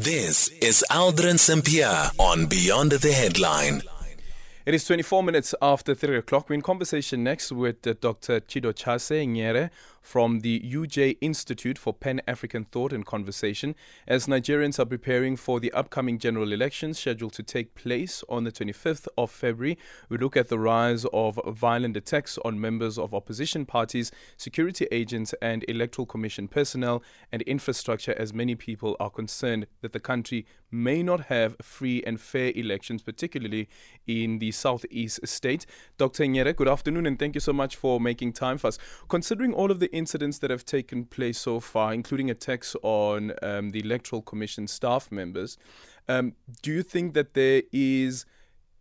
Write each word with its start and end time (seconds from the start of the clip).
This 0.00 0.48
is 0.62 0.82
Aldrin 0.90 1.38
Sampear 1.38 2.10
on 2.18 2.46
Beyond 2.46 2.92
the 2.92 3.12
Headline. 3.12 3.82
It 4.64 4.72
is 4.72 4.86
24 4.86 5.22
minutes 5.22 5.54
after 5.60 5.94
3 5.94 6.16
o'clock. 6.16 6.48
We're 6.48 6.54
in 6.54 6.62
conversation 6.62 7.22
next 7.22 7.52
with 7.52 7.86
uh, 7.86 7.92
Dr. 8.00 8.40
Chidochase 8.40 9.26
Nyere 9.28 9.68
from 10.00 10.40
the 10.40 10.60
UJ 10.60 11.18
Institute 11.20 11.78
for 11.78 11.92
Pan 11.92 12.20
African 12.26 12.64
Thought 12.64 12.92
and 12.92 13.04
Conversation 13.04 13.74
as 14.06 14.26
Nigerians 14.26 14.78
are 14.78 14.86
preparing 14.86 15.36
for 15.36 15.60
the 15.60 15.72
upcoming 15.72 16.18
general 16.18 16.52
elections 16.52 16.98
scheduled 16.98 17.32
to 17.34 17.42
take 17.42 17.74
place 17.74 18.24
on 18.28 18.44
the 18.44 18.52
25th 18.52 19.06
of 19.18 19.30
February. 19.30 19.78
We 20.08 20.18
look 20.18 20.36
at 20.36 20.48
the 20.48 20.58
rise 20.58 21.04
of 21.12 21.38
violent 21.46 21.96
attacks 21.96 22.38
on 22.44 22.60
members 22.60 22.98
of 22.98 23.14
opposition 23.14 23.66
parties, 23.66 24.10
security 24.36 24.86
agents, 24.90 25.34
and 25.42 25.64
electoral 25.68 26.06
commission 26.06 26.48
personnel 26.48 27.02
and 27.30 27.42
infrastructure 27.42 28.14
as 28.18 28.32
many 28.32 28.54
people 28.54 28.96
are 28.98 29.10
concerned 29.10 29.66
that 29.82 29.92
the 29.92 30.00
country 30.00 30.46
may 30.70 31.02
not 31.02 31.22
have 31.26 31.56
free 31.60 32.02
and 32.04 32.20
fair 32.20 32.52
elections, 32.54 33.02
particularly 33.02 33.68
in 34.06 34.38
the 34.38 34.52
southeast 34.52 35.26
state. 35.26 35.66
Dr. 35.98 36.24
Nyere, 36.24 36.54
good 36.54 36.68
afternoon 36.68 37.06
and 37.06 37.18
thank 37.18 37.34
you 37.34 37.40
so 37.40 37.52
much 37.52 37.76
for 37.76 38.00
making 38.00 38.32
time 38.32 38.58
for 38.58 38.68
us. 38.68 38.78
Considering 39.08 39.52
all 39.52 39.70
of 39.70 39.80
the 39.80 39.89
incidents 39.92 40.38
that 40.38 40.50
have 40.50 40.64
taken 40.64 41.04
place 41.04 41.38
so 41.38 41.60
far, 41.60 41.92
including 41.94 42.30
attacks 42.30 42.76
on 42.82 43.32
um, 43.42 43.70
the 43.70 43.80
Electoral 43.80 44.22
Commission 44.22 44.66
staff 44.66 45.10
members, 45.10 45.56
um, 46.08 46.34
do 46.62 46.72
you 46.72 46.82
think 46.82 47.14
that 47.14 47.34
there 47.34 47.62
is 47.72 48.26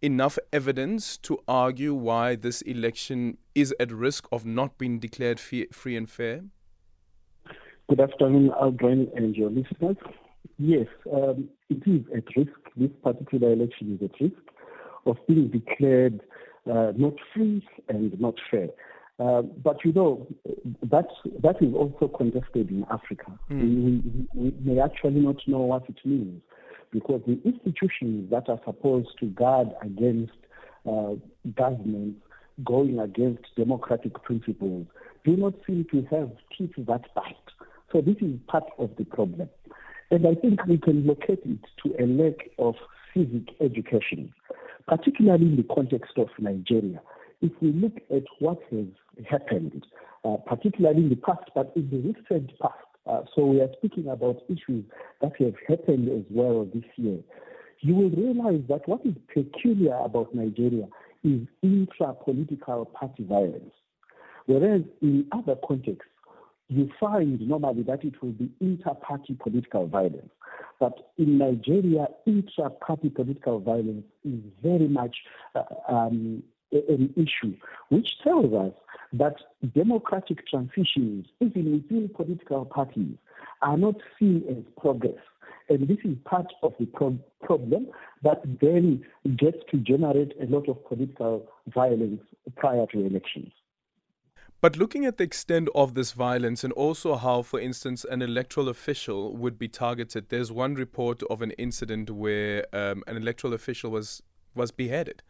enough 0.00 0.38
evidence 0.52 1.16
to 1.18 1.38
argue 1.46 1.94
why 1.94 2.34
this 2.34 2.60
election 2.62 3.38
is 3.54 3.74
at 3.78 3.92
risk 3.92 4.26
of 4.32 4.44
not 4.44 4.76
being 4.76 4.98
declared 4.98 5.38
free 5.38 5.96
and 5.96 6.10
fair? 6.10 6.42
Good 7.88 8.00
afternoon, 8.00 8.50
Aldrin 8.50 9.16
and 9.16 9.36
your 9.36 9.50
listeners. 9.50 9.96
Yes, 10.58 10.86
um, 11.12 11.48
it 11.68 11.82
is 11.86 12.02
at 12.16 12.24
risk. 12.36 12.58
This 12.76 12.90
particular 13.02 13.52
election 13.52 13.98
is 14.00 14.08
at 14.08 14.20
risk 14.20 14.42
of 15.06 15.16
being 15.28 15.48
declared 15.48 16.20
uh, 16.70 16.92
not 16.96 17.14
free 17.34 17.66
and 17.88 18.18
not 18.20 18.34
fair. 18.50 18.68
Uh, 19.22 19.42
but 19.42 19.84
you 19.84 19.92
know, 19.92 20.26
that, 20.82 21.06
that 21.42 21.62
is 21.62 21.72
also 21.74 22.08
contested 22.08 22.70
in 22.70 22.84
Africa. 22.90 23.26
Mm. 23.50 24.26
We, 24.34 24.50
we, 24.50 24.54
may 24.64 24.80
actually 24.80 25.20
not 25.20 25.36
know 25.46 25.60
what 25.60 25.88
it 25.88 25.98
means 26.04 26.40
because 26.90 27.20
the 27.26 27.40
institutions 27.44 28.30
that 28.30 28.48
are 28.48 28.58
supposed 28.64 29.10
to 29.20 29.26
guard 29.26 29.68
against 29.80 30.32
uh, 30.90 31.12
governments 31.56 32.20
going 32.64 32.98
against 32.98 33.44
democratic 33.56 34.20
principles 34.24 34.86
do 35.24 35.36
not 35.36 35.54
seem 35.66 35.86
to 35.92 36.02
have 36.10 36.30
teeth 36.56 36.72
that 36.78 37.14
bite. 37.14 37.36
So 37.92 38.00
this 38.00 38.16
is 38.20 38.40
part 38.48 38.64
of 38.78 38.90
the 38.98 39.04
problem. 39.04 39.48
And 40.10 40.26
I 40.26 40.34
think 40.34 40.66
we 40.66 40.78
can 40.78 41.06
locate 41.06 41.42
it 41.44 41.60
to 41.84 41.94
a 42.02 42.06
lack 42.06 42.50
of 42.58 42.74
civic 43.14 43.54
education, 43.60 44.32
particularly 44.88 45.46
in 45.46 45.56
the 45.56 45.74
context 45.74 46.18
of 46.18 46.28
Nigeria 46.40 47.00
if 47.42 47.52
we 47.60 47.72
look 47.72 47.96
at 48.10 48.22
what 48.38 48.58
has 48.70 48.86
happened, 49.28 49.84
uh, 50.24 50.36
particularly 50.46 50.98
in 51.02 51.08
the 51.10 51.16
past, 51.16 51.50
but 51.54 51.72
in 51.76 51.90
the 51.90 51.98
recent 51.98 52.58
past, 52.60 52.74
uh, 53.06 53.22
so 53.34 53.44
we 53.44 53.60
are 53.60 53.68
speaking 53.76 54.08
about 54.08 54.38
issues 54.48 54.84
that 55.20 55.32
have 55.38 55.54
happened 55.68 56.08
as 56.08 56.24
well 56.30 56.64
this 56.72 56.84
year, 56.96 57.18
you 57.80 57.94
will 57.94 58.10
realize 58.10 58.62
that 58.68 58.86
what 58.88 59.04
is 59.04 59.14
peculiar 59.34 59.96
about 59.96 60.32
Nigeria 60.34 60.86
is 61.24 61.40
intra-political 61.62 62.86
party 62.86 63.24
violence. 63.24 63.74
Whereas 64.46 64.82
in 65.00 65.26
other 65.32 65.56
contexts, 65.66 66.08
you 66.68 66.88
find 66.98 67.40
normally 67.40 67.82
that 67.82 68.04
it 68.04 68.22
will 68.22 68.32
be 68.32 68.50
inter-party 68.60 69.36
political 69.42 69.86
violence. 69.88 70.30
But 70.80 71.12
in 71.18 71.38
Nigeria, 71.38 72.06
intra-party 72.26 73.10
political 73.10 73.60
violence 73.60 74.04
is 74.24 74.40
very 74.62 74.88
much 74.88 75.16
uh, 75.54 75.62
um, 75.88 76.42
an 76.72 77.12
issue, 77.16 77.54
which 77.90 78.18
tells 78.22 78.52
us 78.52 78.72
that 79.12 79.36
democratic 79.74 80.46
transitions, 80.46 81.26
even 81.40 81.72
within 81.72 82.10
political 82.14 82.64
parties, 82.64 83.16
are 83.60 83.76
not 83.76 83.94
seen 84.18 84.44
as 84.48 84.64
progress. 84.80 85.20
And 85.68 85.86
this 85.86 85.98
is 86.04 86.16
part 86.24 86.46
of 86.62 86.74
the 86.78 86.86
pro- 86.86 87.18
problem 87.42 87.88
that 88.22 88.42
then 88.60 89.04
gets 89.36 89.58
to 89.70 89.78
generate 89.78 90.32
a 90.40 90.46
lot 90.46 90.68
of 90.68 90.84
political 90.86 91.46
violence 91.72 92.20
prior 92.56 92.86
to 92.92 93.06
elections. 93.06 93.52
But 94.60 94.76
looking 94.76 95.04
at 95.06 95.18
the 95.18 95.24
extent 95.24 95.68
of 95.74 95.94
this 95.94 96.12
violence 96.12 96.62
and 96.62 96.72
also 96.74 97.16
how, 97.16 97.42
for 97.42 97.58
instance, 97.58 98.04
an 98.08 98.22
electoral 98.22 98.68
official 98.68 99.36
would 99.36 99.58
be 99.58 99.66
targeted, 99.66 100.28
there's 100.28 100.52
one 100.52 100.74
report 100.76 101.22
of 101.24 101.42
an 101.42 101.50
incident 101.52 102.10
where 102.10 102.64
um, 102.72 103.02
an 103.08 103.16
electoral 103.16 103.54
official 103.54 103.90
was 103.90 104.22
was 104.54 104.70
beheaded. 104.70 105.22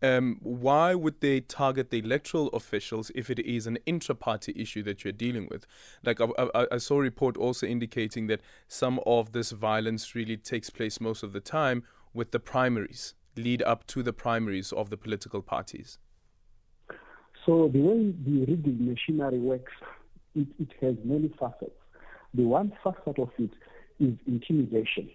Um, 0.00 0.38
why 0.42 0.94
would 0.94 1.20
they 1.20 1.40
target 1.40 1.90
the 1.90 1.98
electoral 1.98 2.48
officials 2.48 3.10
if 3.16 3.30
it 3.30 3.40
is 3.40 3.66
an 3.66 3.78
intra-party 3.84 4.52
issue 4.56 4.82
that 4.84 5.02
you're 5.02 5.12
dealing 5.12 5.48
with? 5.50 5.66
Like 6.04 6.20
I, 6.20 6.26
I, 6.54 6.66
I, 6.72 6.78
saw 6.78 6.98
a 6.98 7.02
report 7.02 7.36
also 7.36 7.66
indicating 7.66 8.28
that 8.28 8.40
some 8.68 9.00
of 9.06 9.32
this 9.32 9.50
violence 9.50 10.14
really 10.14 10.36
takes 10.36 10.70
place 10.70 11.00
most 11.00 11.24
of 11.24 11.32
the 11.32 11.40
time 11.40 11.82
with 12.14 12.30
the 12.30 12.38
primaries, 12.38 13.14
lead 13.36 13.60
up 13.62 13.88
to 13.88 14.04
the 14.04 14.12
primaries 14.12 14.72
of 14.72 14.88
the 14.88 14.96
political 14.96 15.42
parties. 15.42 15.98
So 17.44 17.68
the 17.72 17.80
way 17.80 18.14
the 18.24 18.44
rigging 18.44 18.86
machinery 18.86 19.38
works, 19.40 19.72
it, 20.36 20.46
it 20.60 20.68
has 20.80 20.94
many 21.02 21.32
facets. 21.40 21.72
The 22.34 22.44
one 22.44 22.72
facet 22.84 23.18
of 23.18 23.30
it 23.38 23.50
is 23.98 24.14
intimidation. 24.28 25.10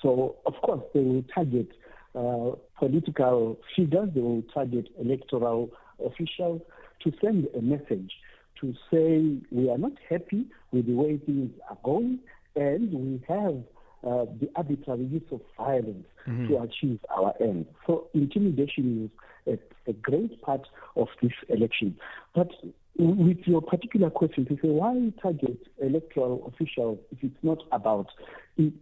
So 0.00 0.36
of 0.46 0.54
course 0.62 0.82
they 0.94 1.00
will 1.00 1.24
target 1.34 1.68
uh, 2.14 2.52
political 2.78 3.58
figures, 3.74 4.08
they 4.14 4.20
will 4.20 4.42
target 4.52 4.88
electoral 5.00 5.70
officials 6.04 6.60
to 7.02 7.12
send 7.20 7.46
a 7.56 7.62
message 7.62 8.12
to 8.60 8.74
say 8.90 9.38
we 9.50 9.68
are 9.70 9.78
not 9.78 9.92
happy 10.08 10.46
with 10.72 10.86
the 10.86 10.92
way 10.92 11.18
things 11.18 11.50
are 11.68 11.78
going 11.82 12.18
and 12.54 12.92
we 12.92 13.22
have 13.28 13.56
uh, 14.04 14.26
the 14.40 14.50
arbitrary 14.56 15.04
use 15.04 15.22
of 15.30 15.40
violence 15.56 16.06
mm-hmm. 16.26 16.48
to 16.48 16.60
achieve 16.60 16.98
our 17.16 17.34
end. 17.40 17.66
So 17.86 18.08
intimidation 18.14 19.10
is 19.46 19.58
a, 19.86 19.90
a, 19.90 19.92
great 19.94 20.40
part 20.42 20.66
of 20.96 21.08
this 21.22 21.32
election. 21.48 21.96
But 22.34 22.50
with 22.98 23.38
your 23.46 23.62
particular 23.62 24.10
question, 24.10 24.44
to 24.46 24.54
say 24.56 24.68
why 24.68 25.12
target 25.22 25.58
electoral 25.80 26.52
officials 26.52 26.98
if 27.10 27.18
it's 27.22 27.42
not 27.42 27.58
about 27.70 28.08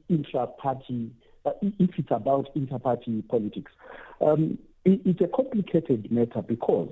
intra-party 0.08 1.12
uh, 1.44 1.52
if 1.62 1.90
it's 1.98 2.10
about 2.10 2.48
inter-party 2.54 3.22
politics. 3.28 3.72
Um, 4.20 4.58
it, 4.84 5.00
it's 5.04 5.20
a 5.20 5.28
complicated 5.28 6.10
matter 6.10 6.42
because 6.42 6.90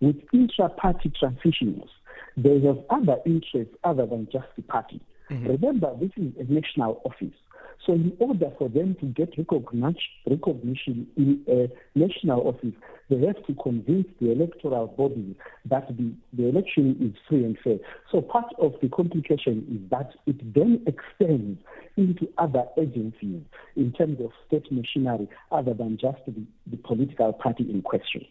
with 0.00 0.16
intra-party 0.32 1.12
transitions, 1.18 1.84
they 2.36 2.60
have 2.60 2.78
other 2.90 3.16
interests 3.26 3.74
other 3.84 4.06
than 4.06 4.28
just 4.32 4.46
the 4.56 4.62
party. 4.62 5.00
Mm-hmm. 5.30 5.46
Remember, 5.48 5.94
this 6.00 6.10
is 6.16 6.32
a 6.38 6.52
national 6.52 7.00
office. 7.04 7.34
So 7.86 7.92
in 7.92 8.16
order 8.18 8.50
for 8.58 8.68
them 8.68 8.96
to 9.00 9.06
get 9.06 9.36
recognition 9.38 11.06
in 11.16 11.44
a 11.48 11.98
national 11.98 12.48
office, 12.48 12.74
they 13.10 13.20
have 13.26 13.44
to 13.46 13.54
convince 13.62 14.06
the 14.20 14.32
electoral 14.32 14.86
body 14.86 15.36
that 15.66 15.88
the, 15.88 16.12
the 16.32 16.48
election 16.48 16.96
is 17.00 17.20
free 17.28 17.44
and 17.44 17.58
fair. 17.62 17.76
So 18.10 18.22
part 18.22 18.46
of 18.58 18.74
the 18.80 18.88
complication 18.88 19.66
is 19.70 19.90
that 19.90 20.12
it 20.26 20.54
then 20.54 20.82
extends 20.86 21.60
into 21.96 22.28
other 22.38 22.64
agencies 22.78 23.42
in 23.76 23.92
terms 23.92 24.18
of 24.20 24.30
state 24.46 24.70
machinery 24.72 25.28
other 25.52 25.74
than 25.74 25.98
just 26.00 26.18
the, 26.26 26.42
the 26.66 26.78
political 26.78 27.32
party 27.34 27.70
in 27.70 27.82
question. 27.82 28.24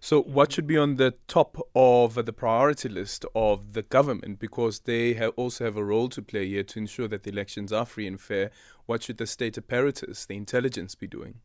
So, 0.00 0.22
what 0.22 0.52
should 0.52 0.66
be 0.66 0.76
on 0.76 0.96
the 0.96 1.14
top 1.26 1.56
of 1.74 2.14
the 2.14 2.32
priority 2.32 2.88
list 2.88 3.24
of 3.34 3.72
the 3.72 3.82
government? 3.82 4.38
Because 4.38 4.80
they 4.80 5.18
also 5.30 5.64
have 5.64 5.76
a 5.76 5.84
role 5.84 6.08
to 6.10 6.22
play 6.22 6.48
here 6.48 6.62
to 6.62 6.78
ensure 6.78 7.08
that 7.08 7.24
the 7.24 7.30
elections 7.30 7.72
are 7.72 7.86
free 7.86 8.06
and 8.06 8.20
fair. 8.20 8.50
What 8.86 9.02
should 9.02 9.18
the 9.18 9.26
state 9.26 9.58
apparatus, 9.58 10.26
the 10.26 10.36
intelligence, 10.36 10.94
be 10.94 11.06
doing? 11.06 11.40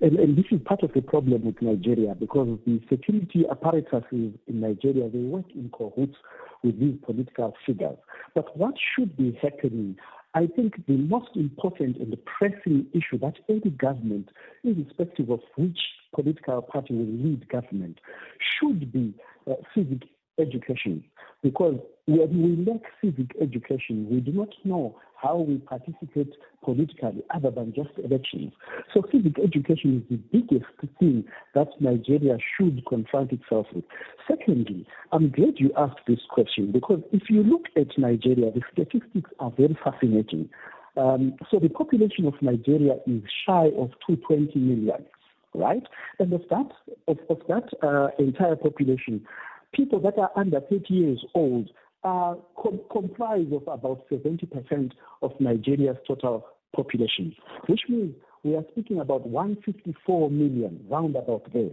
And, 0.00 0.18
and, 0.18 0.36
this 0.36 0.46
is 0.50 0.60
part 0.64 0.82
of 0.82 0.94
the 0.94 1.02
problem 1.02 1.44
with 1.44 1.60
Nigeria 1.60 2.14
because 2.14 2.58
the 2.66 2.80
security 2.88 3.44
apparatuses 3.50 4.32
in 4.46 4.60
Nigeria 4.60 5.10
they 5.10 5.18
work 5.18 5.44
in 5.54 5.68
cahoots 5.76 6.16
with 6.62 6.80
these 6.80 6.94
political 7.04 7.54
figures. 7.66 7.98
But 8.34 8.56
what 8.56 8.74
should 8.96 9.14
be 9.14 9.38
happening 9.42 9.96
I 10.34 10.46
think 10.46 10.86
the 10.86 10.96
most 10.96 11.30
important 11.34 11.96
and 11.96 12.12
the 12.12 12.18
pressing 12.18 12.86
issue 12.92 13.18
that 13.18 13.34
any 13.48 13.70
government, 13.70 14.28
irrespective 14.62 15.28
of 15.30 15.40
which 15.56 15.78
political 16.14 16.62
party 16.62 16.94
will 16.94 17.04
lead 17.04 17.48
government, 17.48 17.98
should 18.38 18.92
be 18.92 19.14
uh, 19.50 19.54
civic 19.74 20.02
education. 20.40 21.04
Because 21.42 21.78
when 22.06 22.42
we 22.42 22.70
lack 22.70 22.82
civic 23.02 23.30
education, 23.40 24.06
we 24.10 24.20
do 24.20 24.32
not 24.32 24.48
know 24.64 24.96
how 25.22 25.36
we 25.36 25.58
participate 25.58 26.32
politically 26.64 27.22
other 27.34 27.50
than 27.50 27.72
just 27.74 27.90
elections. 28.02 28.52
So 28.92 29.02
civic 29.12 29.38
education 29.38 30.02
is 30.02 30.16
the 30.16 30.38
biggest 30.38 30.70
thing 30.98 31.24
that 31.54 31.68
Nigeria 31.80 32.38
should 32.56 32.82
confront 32.86 33.32
itself 33.32 33.66
with. 33.74 33.84
Secondly, 34.28 34.86
I'm 35.12 35.30
glad 35.30 35.54
you 35.58 35.72
asked 35.76 36.00
this 36.06 36.20
question 36.30 36.72
because 36.72 37.02
if 37.12 37.28
you 37.28 37.42
look 37.42 37.66
at 37.76 37.96
Nigeria, 37.98 38.50
the 38.50 38.62
statistics 38.72 39.30
are 39.38 39.52
very 39.56 39.76
fascinating. 39.84 40.48
Um, 40.96 41.34
so 41.50 41.58
the 41.58 41.68
population 41.68 42.26
of 42.26 42.34
Nigeria 42.40 42.94
is 43.06 43.22
shy 43.46 43.66
of 43.76 43.90
220 44.06 44.58
million, 44.58 45.06
right? 45.54 45.82
And 46.18 46.32
of 46.32 46.42
that, 46.50 46.70
of, 47.06 47.18
of 47.28 47.38
that 47.48 47.68
uh, 47.86 48.08
entire 48.18 48.56
population, 48.56 49.26
people 49.74 50.00
that 50.00 50.18
are 50.18 50.30
under 50.36 50.60
30 50.60 50.84
years 50.92 51.24
old 51.34 51.70
uh, 52.04 52.34
com- 52.60 52.80
comprise 52.90 53.46
of 53.52 53.62
about 53.68 54.08
70% 54.10 54.92
of 55.22 55.32
Nigeria's 55.40 55.96
total 56.06 56.46
population, 56.74 57.34
which 57.66 57.80
means 57.88 58.14
we 58.42 58.56
are 58.56 58.64
speaking 58.70 59.00
about 59.00 59.26
154 59.28 60.30
million, 60.30 60.84
round 60.88 61.16
about 61.16 61.52
there. 61.52 61.70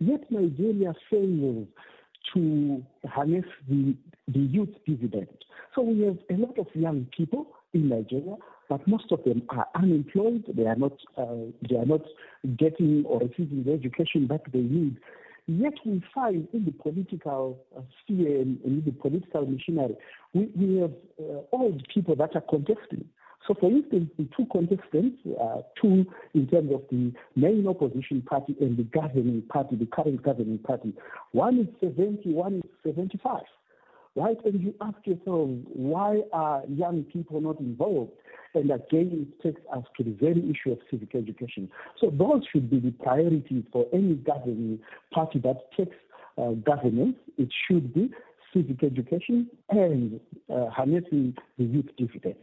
Yet 0.00 0.30
Nigeria 0.30 0.94
fails 1.10 1.66
to 2.34 2.84
harness 3.08 3.44
the, 3.68 3.94
the 4.26 4.40
youth 4.40 4.74
dividend. 4.86 5.28
So 5.74 5.82
we 5.82 6.00
have 6.02 6.18
a 6.30 6.34
lot 6.34 6.58
of 6.58 6.66
young 6.74 7.06
people 7.16 7.46
in 7.72 7.88
Nigeria, 7.88 8.34
but 8.68 8.86
most 8.86 9.12
of 9.12 9.22
them 9.24 9.42
are 9.50 9.66
unemployed. 9.74 10.44
They 10.54 10.66
are 10.66 10.76
not, 10.76 10.92
uh, 11.16 11.50
they 11.68 11.76
are 11.76 11.86
not 11.86 12.02
getting 12.56 13.04
or 13.06 13.20
receiving 13.20 13.64
the 13.64 13.72
education 13.72 14.26
that 14.28 14.42
they 14.52 14.60
need. 14.60 14.98
Yet 15.50 15.72
we 15.86 16.04
find 16.14 16.46
in 16.52 16.66
the 16.66 16.72
political 16.72 17.58
uh, 17.74 17.80
sphere 18.02 18.42
and 18.42 18.60
in 18.64 18.82
the 18.84 18.92
political 18.92 19.46
machinery, 19.46 19.96
we, 20.34 20.50
we 20.54 20.76
have 20.76 20.92
uh, 21.18 21.40
old 21.52 21.82
people 21.92 22.14
that 22.16 22.36
are 22.36 22.42
contesting. 22.42 23.06
So, 23.46 23.54
for 23.58 23.70
instance, 23.70 24.10
the 24.18 24.28
two 24.36 24.44
contestants, 24.52 25.16
uh, 25.40 25.62
two 25.80 26.04
in 26.34 26.48
terms 26.48 26.70
of 26.74 26.82
the 26.90 27.14
main 27.34 27.66
opposition 27.66 28.20
party 28.20 28.56
and 28.60 28.76
the 28.76 28.82
governing 28.82 29.42
party, 29.48 29.76
the 29.76 29.86
current 29.86 30.22
governing 30.22 30.58
party, 30.58 30.92
one 31.32 31.60
is 31.60 31.66
70, 31.80 32.30
one 32.34 32.56
is 32.56 32.70
75. 32.84 33.40
Right? 34.16 34.36
And 34.44 34.60
you 34.60 34.74
ask 34.82 34.98
yourself, 35.06 35.48
why 35.72 36.20
are 36.30 36.62
young 36.68 37.04
people 37.04 37.40
not 37.40 37.58
involved? 37.58 38.12
And 38.54 38.70
again, 38.70 39.28
it 39.28 39.42
takes 39.42 39.60
us 39.74 39.84
to 39.96 40.04
the 40.04 40.12
very 40.12 40.42
issue 40.50 40.72
of 40.72 40.78
civic 40.90 41.14
education. 41.14 41.70
So 42.00 42.10
those 42.10 42.42
should 42.50 42.70
be 42.70 42.80
the 42.80 42.92
priorities 42.92 43.64
for 43.72 43.86
any 43.92 44.14
governing 44.14 44.80
party 45.12 45.38
that 45.40 45.70
takes 45.76 45.96
uh, 46.38 46.52
governance. 46.52 47.16
It 47.36 47.48
should 47.66 47.92
be 47.94 48.10
civic 48.52 48.82
education 48.82 49.48
and 49.68 50.20
uh, 50.52 50.70
harnessing 50.70 51.36
the 51.58 51.64
youth 51.64 51.88
dividends. 51.96 52.38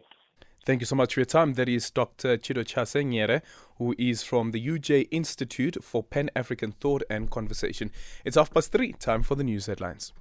Thank 0.66 0.82
you 0.82 0.88
so 0.88 0.96
much 0.96 1.14
for 1.14 1.20
your 1.20 1.26
time. 1.26 1.54
That 1.54 1.70
is 1.70 1.92
Dr. 1.92 2.38
Chidochase 2.38 3.06
Nyere, 3.06 3.42
who 3.78 3.94
is 4.00 4.24
from 4.24 4.50
the 4.50 4.68
UJ 4.68 5.08
Institute 5.12 5.84
for 5.84 6.02
Pan 6.04 6.32
African 6.36 6.72
Thought 6.72 7.04
and 7.08 7.30
Conversation. 7.30 7.92
It's 8.24 8.36
half 8.36 8.52
past 8.52 8.72
three, 8.72 8.94
time 8.94 9.22
for 9.22 9.36
the 9.36 9.44
news 9.44 9.68
headlines. 9.68 10.12